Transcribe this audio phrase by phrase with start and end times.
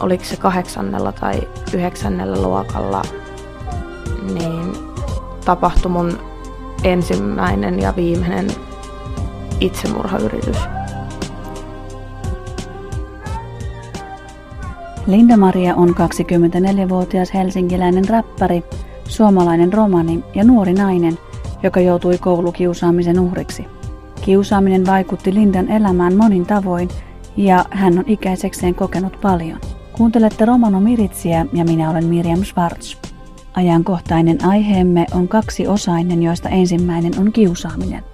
[0.00, 3.02] oliko se kahdeksannella tai yhdeksännellä luokalla,
[4.34, 4.72] niin
[5.44, 6.18] tapahtui mun
[6.84, 8.46] ensimmäinen ja viimeinen
[9.60, 10.56] itsemurhayritys.
[15.06, 18.62] Linda-Maria on 24-vuotias helsinkiläinen räppäri,
[19.08, 21.18] suomalainen romani ja nuori nainen,
[21.62, 23.66] joka joutui koulukiusaamisen uhriksi.
[24.24, 26.88] Kiusaaminen vaikutti Lindan elämään monin tavoin
[27.36, 29.60] ja hän on ikäisekseen kokenut paljon.
[29.96, 32.96] Kuuntelette Romano Miritsiä ja minä olen Miriam Schwartz.
[33.54, 38.04] Ajankohtainen aiheemme on kaksi osainen, joista ensimmäinen on kiusaaminen.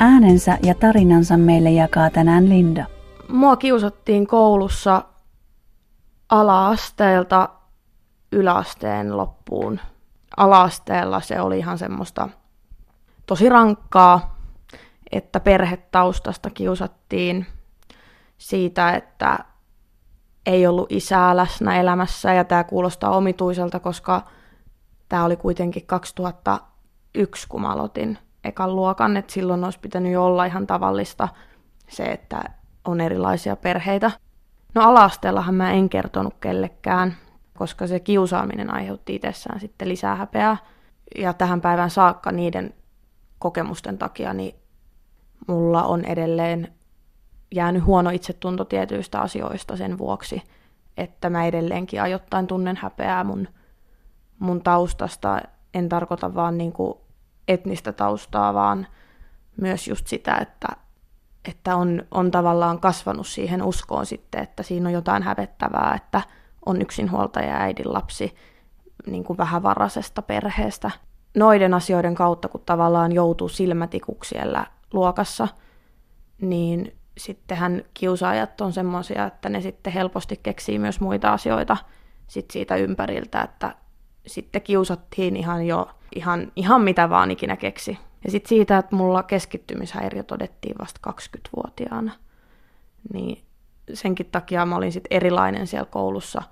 [0.00, 2.86] Äänensä ja tarinansa meille jakaa tänään Linda.
[3.28, 5.04] Mua kiusattiin koulussa
[6.28, 7.48] ala-asteelta
[8.32, 9.80] yläasteen loppuun.
[10.36, 12.28] Ala-asteella se oli ihan semmoista
[13.26, 14.36] tosi rankkaa,
[15.12, 17.46] että perhetaustasta kiusattiin
[18.38, 19.38] siitä, että
[20.46, 24.22] ei ollut isää läsnä elämässä ja tämä kuulostaa omituiselta, koska
[25.08, 30.44] tämä oli kuitenkin 2001, kun mä aloitin ekan luokan, että silloin olisi pitänyt jo olla
[30.44, 31.28] ihan tavallista
[31.88, 32.42] se, että
[32.84, 34.10] on erilaisia perheitä.
[34.74, 37.14] No alaasteellahan mä en kertonut kellekään,
[37.58, 40.56] koska se kiusaaminen aiheutti itsessään sitten lisää häpeää.
[41.18, 42.74] Ja tähän päivään saakka niiden
[43.38, 44.54] kokemusten takia niin
[45.48, 46.74] mulla on edelleen
[47.54, 50.42] jäänyt huono itsetunto tietyistä asioista sen vuoksi,
[50.96, 53.48] että mä edelleenkin ajoittain tunnen häpeää mun,
[54.38, 55.40] mun taustasta.
[55.74, 56.94] En tarkoita vaan niin kuin
[57.48, 58.86] etnistä taustaa, vaan
[59.60, 60.68] myös just sitä, että,
[61.48, 66.20] että on, on tavallaan kasvanut siihen uskoon sitten, että siinä on jotain hävettävää, että
[66.66, 68.34] on yksinhuoltaja ja äidin lapsi
[69.06, 70.90] niin kuin vähävaraisesta perheestä.
[71.36, 75.48] Noiden asioiden kautta, kun tavallaan joutuu silmätikuksi siellä luokassa,
[76.40, 81.76] niin sittenhän kiusaajat on semmoisia, että ne sitten helposti keksii myös muita asioita
[82.26, 83.76] sit siitä ympäriltä, että
[84.26, 87.98] sitten kiusattiin ihan jo ihan, ihan mitä vaan ikinä keksi.
[88.24, 92.12] Ja sitten siitä, että mulla keskittymishäiriö todettiin vasta 20-vuotiaana,
[93.12, 93.44] niin
[93.94, 96.42] senkin takia mä olin sitten erilainen siellä koulussa,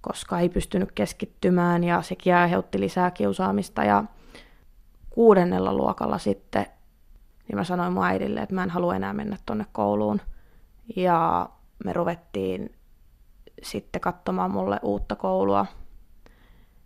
[0.00, 3.84] koska ei pystynyt keskittymään ja sekin aiheutti lisää kiusaamista.
[3.84, 4.04] Ja
[5.10, 6.66] kuudennella luokalla sitten
[7.48, 10.20] niin mä sanoin mun äidille, että mä en halua enää mennä tonne kouluun.
[10.96, 11.48] Ja
[11.84, 12.74] me ruvettiin
[13.62, 15.66] sitten katsomaan mulle uutta koulua,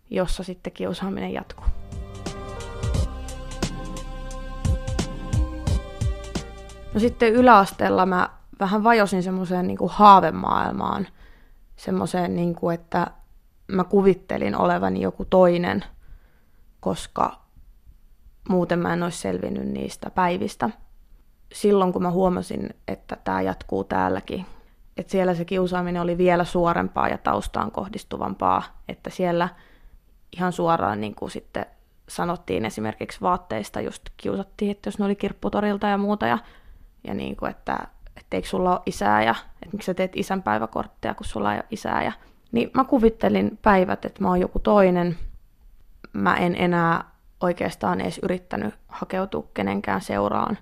[0.09, 1.65] jossa sitten kiusaaminen jatkuu.
[6.93, 8.29] No sitten yläasteella mä
[8.59, 11.07] vähän vajosin semmoiseen niin haavemaailmaan,
[11.75, 13.07] semmoiseen, niin kuin, että
[13.67, 15.85] mä kuvittelin olevani joku toinen,
[16.79, 17.40] koska
[18.51, 20.69] muuten mä en olisi selvinnyt niistä päivistä.
[21.53, 24.45] Silloin kun mä huomasin, että tämä jatkuu täälläkin,
[24.97, 29.49] että siellä se kiusaaminen oli vielä suorempaa ja taustaan kohdistuvampaa, että siellä
[30.37, 31.65] ihan suoraan niin kuin sitten
[32.09, 36.37] sanottiin esimerkiksi vaatteista, just kiusattiin, että jos ne oli kirpputorilta ja muuta, ja,
[37.07, 37.87] ja niin kuin, että,
[38.17, 41.67] että eikö sulla ole isää, ja että miksi sä teet isänpäiväkortteja, kun sulla ei ole
[41.71, 42.11] isää, ja
[42.51, 45.17] niin mä kuvittelin päivät, että mä oon joku toinen,
[46.13, 47.10] mä en enää
[47.41, 50.57] oikeastaan edes yrittänyt hakeutua kenenkään seuraan.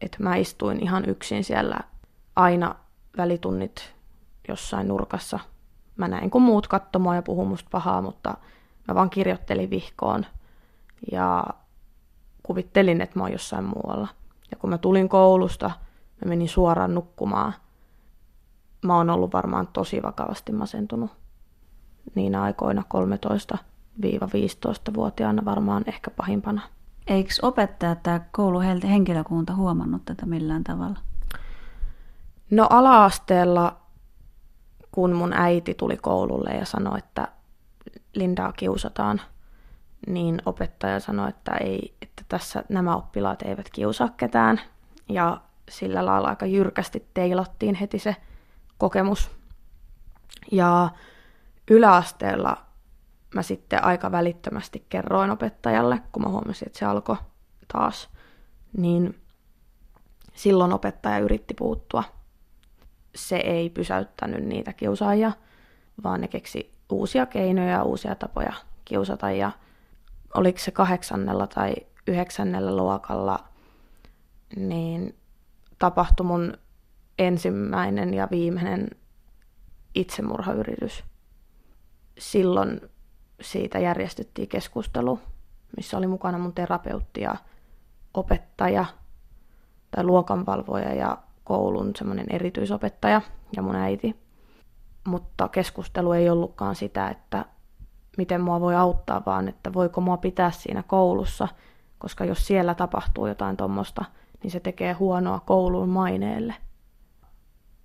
[0.00, 1.80] Että mä istuin ihan yksin siellä
[2.36, 2.74] aina
[3.16, 3.94] välitunnit
[4.48, 5.38] jossain nurkassa.
[5.96, 8.34] Mä näin, kun muut katsomaan ja puhuu musta pahaa, mutta
[8.88, 10.26] mä vaan kirjoittelin vihkoon
[11.12, 11.44] ja
[12.42, 14.08] kuvittelin, että mä oon jossain muualla.
[14.50, 15.70] Ja kun mä tulin koulusta,
[16.24, 17.54] mä menin suoraan nukkumaan.
[18.82, 21.10] Mä oon ollut varmaan tosi vakavasti masentunut
[22.14, 23.58] niinä aikoina 13
[24.00, 26.62] 15-vuotiaana varmaan ehkä pahimpana.
[27.06, 30.98] Eikö opettajat tai kouluhenkilökunta huomannut tätä millään tavalla?
[32.50, 33.76] No ala-asteella,
[34.92, 37.28] kun mun äiti tuli koululle ja sanoi, että
[38.14, 39.20] Lindaa kiusataan,
[40.06, 44.60] niin opettaja sanoi, että, ei, että tässä nämä oppilaat eivät kiusaa ketään.
[45.08, 48.16] Ja sillä lailla aika jyrkästi teilattiin heti se
[48.78, 49.30] kokemus.
[50.52, 50.90] Ja
[51.70, 52.56] yläasteella
[53.34, 57.16] mä sitten aika välittömästi kerroin opettajalle, kun mä huomasin, että se alkoi
[57.72, 58.08] taas,
[58.76, 59.20] niin
[60.34, 62.04] silloin opettaja yritti puuttua.
[63.14, 65.32] Se ei pysäyttänyt niitä kiusaajia,
[66.04, 68.52] vaan ne keksi uusia keinoja ja uusia tapoja
[68.84, 69.30] kiusata.
[69.30, 69.52] Ja
[70.34, 71.74] oliko se kahdeksannella tai
[72.06, 73.44] yhdeksännellä luokalla,
[74.56, 75.14] niin
[75.78, 76.58] tapahtui mun
[77.18, 78.90] ensimmäinen ja viimeinen
[79.94, 81.04] itsemurhayritys.
[82.18, 82.80] Silloin
[83.42, 85.20] siitä järjestettiin keskustelu,
[85.76, 87.36] missä oli mukana mun terapeutti ja
[88.14, 88.84] opettaja
[89.90, 93.20] tai luokanvalvoja ja koulun semmoinen erityisopettaja
[93.56, 94.22] ja mun äiti.
[95.06, 97.44] mutta keskustelu ei ollutkaan sitä, että
[98.16, 101.48] miten mua voi auttaa, vaan että voiko mua pitää siinä koulussa,
[101.98, 104.04] koska jos siellä tapahtuu jotain tuommoista,
[104.42, 106.54] niin se tekee huonoa koulun maineelle.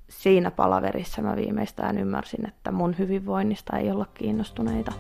[0.10, 4.92] Siinä palaverissa mä viimeistään ymmärsin, että mun hyvinvoinnista ei olla kiinnostuneita.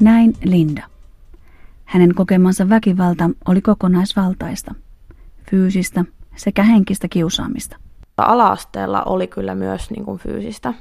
[0.00, 0.82] Näin Linda.
[1.84, 4.74] Hänen kokemansa väkivalta oli kokonaisvaltaista,
[5.50, 6.04] fyysistä
[6.36, 7.76] sekä henkistä kiusaamista.
[8.16, 10.74] Alaasteella oli kyllä myös niin kuin fyysistä,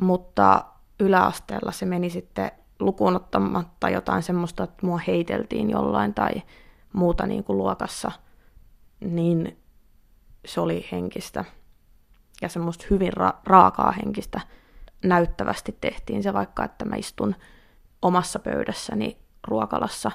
[0.00, 0.64] mutta
[1.00, 2.50] yläasteella se meni sitten
[2.80, 6.42] lukuun ottamatta jotain semmoista, että mua heiteltiin jollain tai
[6.92, 8.12] muuta niin kuin luokassa,
[9.00, 9.58] niin
[10.44, 11.44] se oli henkistä
[12.42, 14.40] ja semmoista hyvin ra- raakaa henkistä.
[15.04, 17.34] Näyttävästi tehtiin se vaikka, että mä istun
[18.02, 20.10] omassa pöydässäni ruokalassa.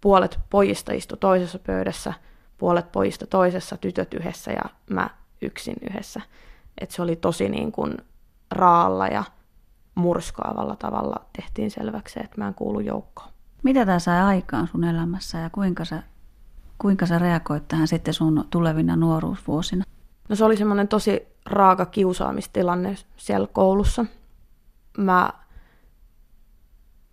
[0.00, 2.12] Puolet pojista istui toisessa pöydässä,
[2.58, 5.10] puolet pojista toisessa, tytöt yhdessä ja mä
[5.42, 6.20] yksin yhdessä.
[6.80, 7.96] Et se oli tosi niin kuin
[8.50, 9.24] raalla ja
[9.94, 13.30] murskaavalla tavalla tehtiin selväksi, että mä en kuulu joukkoon.
[13.62, 16.02] Mitä tämä sai aikaan sun elämässä ja kuinka sä,
[16.78, 19.84] kuinka sä reagoit tähän sitten sun tulevina nuoruusvuosina?
[20.28, 24.04] No se oli semmoinen tosi raaka kiusaamistilanne siellä koulussa.
[24.98, 25.32] Mä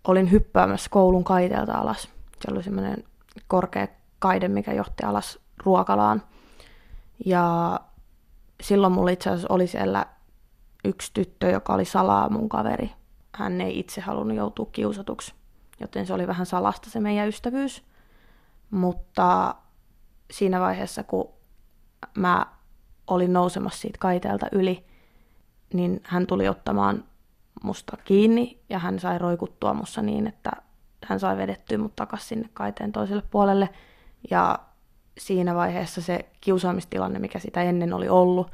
[0.08, 2.08] olin hyppäämässä koulun kaiteelta alas.
[2.40, 3.04] Se oli semmoinen
[3.46, 3.88] korkea
[4.18, 6.22] kaide, mikä johti alas ruokalaan.
[7.26, 7.80] Ja
[8.62, 10.06] silloin mulla itse asiassa oli siellä
[10.84, 12.92] yksi tyttö, joka oli salaa mun kaveri.
[13.34, 15.34] Hän ei itse halunnut joutua kiusatuksi,
[15.80, 17.84] joten se oli vähän salasta se meidän ystävyys.
[18.70, 19.54] Mutta
[20.30, 21.28] siinä vaiheessa, kun
[22.16, 22.46] mä
[23.06, 24.84] olin nousemassa siitä kaiteelta yli,
[25.72, 27.04] niin hän tuli ottamaan
[27.62, 30.50] musta kiinni ja hän sai roikuttua mussa niin, että
[31.04, 33.68] hän sai vedettyä mut takaisin sinne kaiteen toiselle puolelle.
[34.30, 34.58] Ja
[35.18, 38.50] siinä vaiheessa se kiusaamistilanne, mikä sitä ennen oli ollut,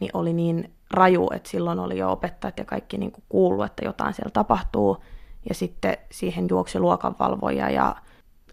[0.00, 3.84] niin oli niin raju, että silloin oli jo opettajat ja kaikki niin kuin kuullut, että
[3.84, 4.96] jotain siellä tapahtuu.
[5.48, 7.96] Ja sitten siihen juoksi luokanvalvoja ja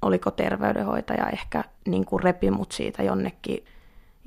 [0.01, 3.65] oliko terveydenhoitaja ehkä niin kuin repi mut siitä jonnekin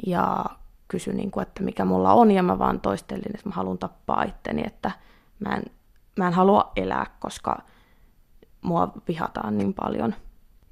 [0.06, 0.44] ja
[0.88, 2.30] kysyi, niin kuin, että mikä mulla on.
[2.30, 4.90] Ja mä vaan toistelin, että mä haluan tappaa itteni, että
[5.42, 5.62] mä en,
[6.18, 7.62] mä en halua elää, koska
[8.62, 10.14] mua vihataan niin paljon.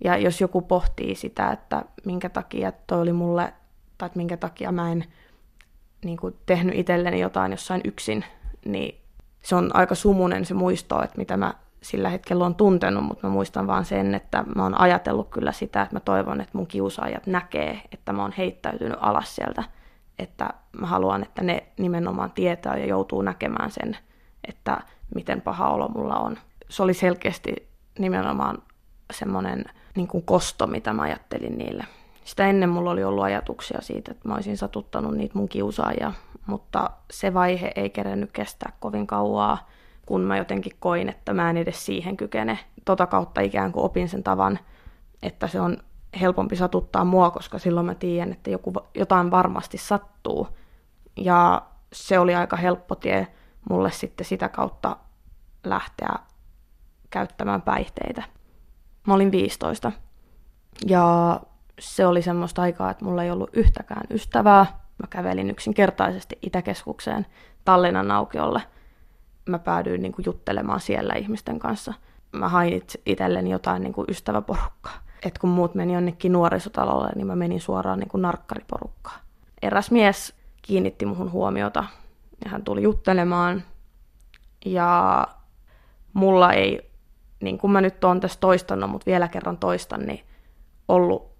[0.04, 3.54] Ja jos joku pohtii sitä, että minkä takia toi oli mulle,
[3.98, 5.04] tai että minkä takia mä en
[6.04, 8.24] niin kuin tehnyt itselleni jotain jossain yksin,
[8.64, 9.00] niin
[9.42, 13.32] se on aika sumunen se muisto, että mitä mä sillä hetkellä on tuntenut, mutta mä
[13.32, 17.26] muistan vaan sen, että mä oon ajatellut kyllä sitä, että mä toivon, että mun kiusaajat
[17.26, 19.64] näkee, että mä oon heittäytynyt alas sieltä,
[20.18, 20.50] että
[20.80, 23.96] mä haluan, että ne nimenomaan tietää ja joutuu näkemään sen,
[24.48, 24.80] että
[25.14, 26.38] miten paha olo mulla on.
[26.68, 28.62] Se oli selkeästi nimenomaan
[29.12, 29.64] semmoinen
[29.96, 31.84] niin kosto, mitä mä ajattelin niille.
[32.24, 36.12] Sitä ennen mulla oli ollut ajatuksia siitä, että mä olisin satuttanut niitä mun kiusaajia,
[36.46, 39.68] mutta se vaihe ei kerennyt kestää kovin kauaa,
[40.06, 42.58] kun mä jotenkin koin, että mä en edes siihen kykene.
[42.84, 44.58] Tota kautta ikään kuin opin sen tavan,
[45.22, 45.76] että se on
[46.20, 50.48] helpompi satuttaa mua, koska silloin mä tiedän, että joku, jotain varmasti sattuu.
[51.16, 51.62] Ja
[51.92, 53.26] se oli aika helppo tie
[53.70, 54.96] mulle sitten sitä kautta
[55.64, 56.12] lähteä
[57.10, 58.22] käyttämään päihteitä.
[59.06, 59.92] Mä olin 15
[60.86, 61.40] ja
[61.80, 64.66] se oli semmoista aikaa, että mulla ei ollut yhtäkään ystävää.
[64.98, 67.26] Mä kävelin yksinkertaisesti Itäkeskukseen
[67.64, 68.62] Tallinnan aukiolle.
[69.48, 71.94] Mä päädyin niin kuin juttelemaan siellä ihmisten kanssa.
[72.32, 74.98] Mä hain itselleni jotain niin kuin ystäväporukkaa.
[75.22, 79.20] Et kun muut meni jonnekin nuorisotalolle, niin mä menin suoraan niin kuin narkkariporukkaan.
[79.62, 81.84] Eräs mies kiinnitti muhun huomiota
[82.44, 83.62] ja hän tuli juttelemaan.
[84.64, 85.26] Ja
[86.12, 86.90] mulla ei,
[87.40, 90.20] niin kuin mä nyt oon tässä toistanut, mutta vielä kerran toistan, niin
[90.88, 91.30] ollut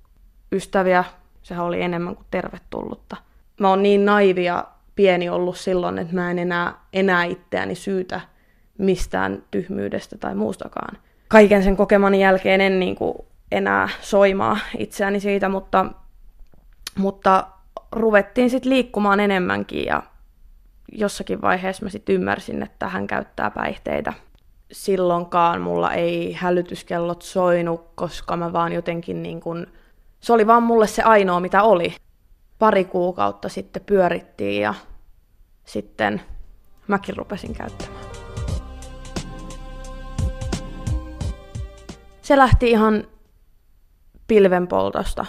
[0.52, 1.04] ystäviä.
[1.42, 3.16] Sehän oli enemmän kuin tervetullutta.
[3.60, 4.64] Mä oon niin naivia
[4.94, 8.20] pieni ollut silloin, että mä en enää, enää itseäni syytä
[8.78, 10.98] mistään tyhmyydestä tai muustakaan.
[11.28, 13.14] Kaiken sen kokemani jälkeen en niin kuin
[13.52, 15.86] enää soimaa itseäni siitä, mutta,
[16.98, 17.46] mutta
[17.92, 20.02] ruvettiin sitten liikkumaan enemmänkin ja
[20.92, 24.12] jossakin vaiheessa mä sitten ymmärsin, että hän käyttää päihteitä.
[24.72, 29.66] Silloinkaan mulla ei hälytyskellot soinut, koska mä vaan jotenkin niin kuin,
[30.20, 31.94] se oli vaan mulle se ainoa mitä oli.
[32.58, 34.74] Pari kuukautta sitten pyörittiin ja
[35.64, 36.22] sitten
[36.88, 38.04] mäkin rupesin käyttämään.
[42.22, 43.04] Se lähti ihan
[44.26, 45.26] pilvenpoltosta.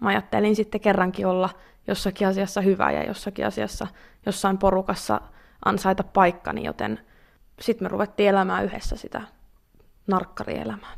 [0.00, 1.50] Mä ajattelin sitten kerrankin olla
[1.86, 3.86] jossakin asiassa hyvä ja jossakin asiassa
[4.26, 5.20] jossain porukassa
[5.64, 7.00] ansaita paikkani, joten
[7.60, 9.22] sitten me ruvettiin elämään yhdessä sitä
[10.06, 10.92] narkkarielämää.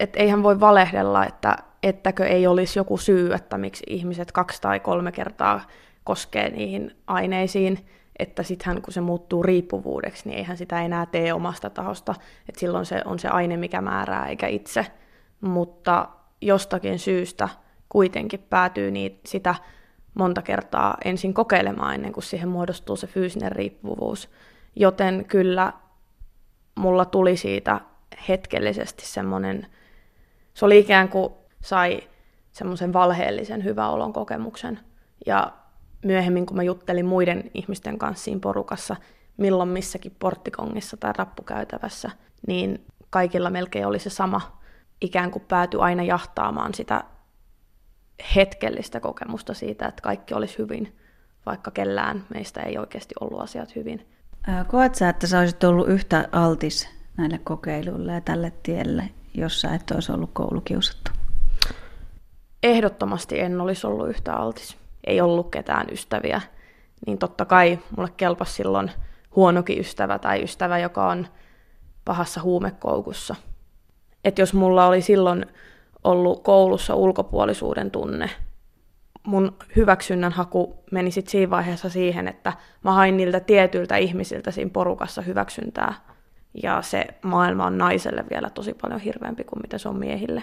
[0.00, 4.80] Et eihän voi valehdella, että ettäkö ei olisi joku syy, että miksi ihmiset kaksi tai
[4.80, 5.60] kolme kertaa
[6.04, 7.86] koskee niihin aineisiin,
[8.18, 12.14] että sittenhän kun se muuttuu riippuvuudeksi, niin eihän sitä enää tee omasta tahosta,
[12.48, 14.86] että silloin se on se aine, mikä määrää, eikä itse.
[15.40, 16.08] Mutta
[16.40, 17.48] jostakin syystä
[17.88, 19.54] kuitenkin päätyy niitä, sitä
[20.14, 24.30] monta kertaa ensin kokeilemaan ennen kuin siihen muodostuu se fyysinen riippuvuus.
[24.76, 25.72] Joten kyllä
[26.74, 27.80] mulla tuli siitä
[28.28, 29.66] hetkellisesti semmoinen,
[30.54, 32.00] se oli ikään kuin sai
[32.52, 34.80] semmoisen valheellisen hyvä olon kokemuksen.
[35.26, 35.52] Ja
[36.04, 38.96] myöhemmin, kun mä juttelin muiden ihmisten kanssa siinä porukassa,
[39.36, 42.10] milloin missäkin porttikongissa tai rappukäytävässä,
[42.46, 44.58] niin kaikilla melkein oli se sama,
[45.00, 47.04] ikään kuin pääty aina jahtaamaan sitä
[48.36, 50.96] hetkellistä kokemusta siitä, että kaikki olisi hyvin,
[51.46, 54.06] vaikka kellään meistä ei oikeasti ollut asiat hyvin.
[54.66, 59.74] Koet sä, että sä olisit ollut yhtä altis näille kokeiluille ja tälle tielle, jos sä
[59.74, 61.10] et olisi ollut koulukiusattu?
[62.62, 64.76] Ehdottomasti en olisi ollut yhtä altis.
[65.06, 66.40] Ei ollut ketään ystäviä.
[67.06, 68.90] Niin totta kai mulle kelpasi silloin
[69.36, 71.26] huonokin ystävä tai ystävä, joka on
[72.04, 73.36] pahassa huumekoukussa.
[74.24, 75.46] Että jos mulla oli silloin
[76.04, 78.30] ollut koulussa ulkopuolisuuden tunne.
[79.22, 82.52] Mun hyväksynnän haku meni sitten siinä vaiheessa siihen, että
[82.84, 85.94] mä hain niiltä tietyiltä ihmisiltä siinä porukassa hyväksyntää.
[86.62, 90.42] Ja se maailma on naiselle vielä tosi paljon hirveämpi kuin mitä se on miehille.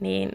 [0.00, 0.30] Niin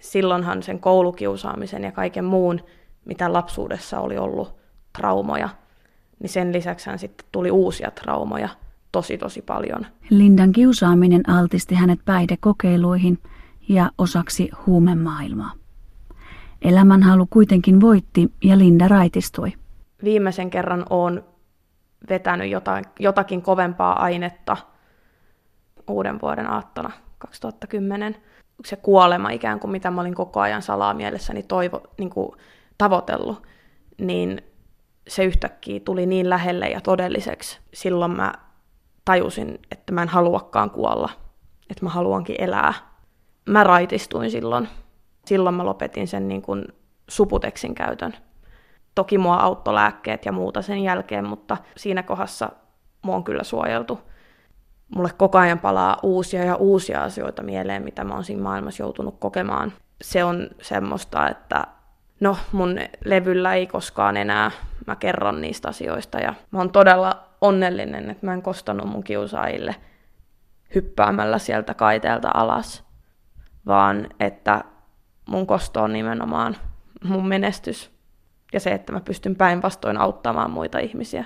[0.00, 2.60] silloinhan sen koulukiusaamisen ja kaiken muun,
[3.04, 4.54] mitä lapsuudessa oli ollut
[4.98, 5.48] traumoja,
[6.20, 8.48] niin sen lisäksi sitten tuli uusia traumoja
[8.92, 9.86] tosi tosi paljon.
[10.10, 13.18] Lindan kiusaaminen altisti hänet päihdekokeiluihin–
[13.68, 15.52] ja osaksi huumemaailmaa.
[16.62, 19.52] Elämänhalu kuitenkin voitti ja Linda raitistui.
[20.04, 21.24] Viimeisen kerran olen
[22.10, 24.56] vetänyt jotain, jotakin kovempaa ainetta
[25.88, 28.16] uuden vuoden aattona 2010.
[28.64, 32.32] Se kuolema ikään kuin, mitä mä olin koko ajan salaa mielessäni toivo, niin kuin
[32.78, 33.46] tavoitellut,
[33.98, 34.42] niin
[35.08, 37.60] se yhtäkkiä tuli niin lähelle ja todelliseksi.
[37.74, 38.32] Silloin mä
[39.04, 41.10] tajusin, että mä en haluakaan kuolla,
[41.70, 42.74] että mä haluankin elää
[43.48, 44.68] mä raitistuin silloin.
[45.26, 46.64] Silloin mä lopetin sen niin kuin
[47.08, 48.16] suputeksin käytön.
[48.94, 52.50] Toki mua auttoi lääkkeet ja muuta sen jälkeen, mutta siinä kohdassa
[53.02, 54.00] mua on kyllä suojeltu.
[54.94, 59.16] Mulle koko ajan palaa uusia ja uusia asioita mieleen, mitä mä oon siinä maailmassa joutunut
[59.18, 59.72] kokemaan.
[60.02, 61.66] Se on semmoista, että
[62.20, 64.50] no mun levyllä ei koskaan enää
[64.88, 69.76] mä kerron niistä asioista ja mä oon todella onnellinen, että mä en kostanut mun kiusaajille
[70.74, 72.87] hyppäämällä sieltä kaiteelta alas
[73.66, 74.64] vaan että
[75.28, 76.56] mun kosto on nimenomaan
[77.04, 77.90] mun menestys
[78.52, 81.24] ja se, että mä pystyn päinvastoin auttamaan muita ihmisiä,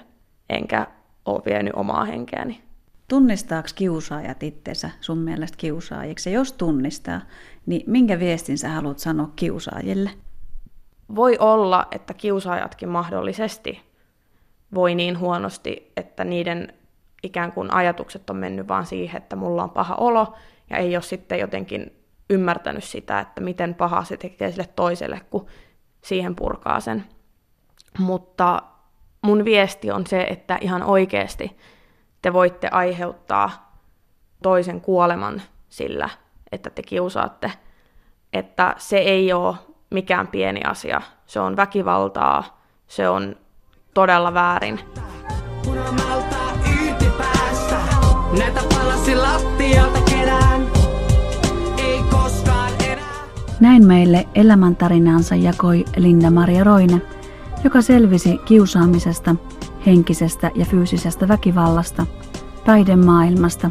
[0.50, 0.86] enkä
[1.24, 2.62] ole vienyt omaa henkeäni.
[3.08, 6.30] Tunnistaako kiusaajat itsensä sun mielestä kiusaajiksi?
[6.30, 7.20] Ja jos tunnistaa,
[7.66, 10.10] niin minkä viestin sä haluat sanoa kiusaajille?
[11.14, 13.82] Voi olla, että kiusaajatkin mahdollisesti
[14.74, 16.74] voi niin huonosti, että niiden
[17.22, 20.34] ikään kuin ajatukset on mennyt vaan siihen, että mulla on paha olo
[20.70, 22.01] ja ei ole sitten jotenkin
[22.32, 25.46] ymmärtänyt sitä, että miten paha se tekee sille toiselle, kun
[26.04, 27.04] siihen purkaa sen.
[27.98, 28.62] Mutta
[29.22, 31.56] mun viesti on se, että ihan oikeasti
[32.22, 33.78] te voitte aiheuttaa
[34.42, 36.08] toisen kuoleman sillä,
[36.52, 37.52] että te kiusaatte.
[38.32, 39.56] Että se ei ole
[39.90, 41.02] mikään pieni asia.
[41.26, 43.36] Se on väkivaltaa, se on
[43.94, 44.80] todella väärin.
[48.38, 50.11] Näitä palasi lattialta
[53.62, 57.02] Näin meille elämäntarinaansa jakoi Linda-Maria Roine,
[57.64, 59.36] joka selvisi kiusaamisesta,
[59.86, 62.06] henkisestä ja fyysisestä väkivallasta,
[62.64, 63.68] taidemaailmasta